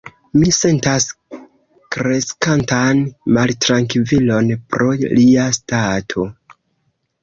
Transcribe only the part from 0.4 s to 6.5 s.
sentas kreskantan maltrankvilon pro lia stato.